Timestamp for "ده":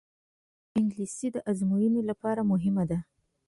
2.89-2.99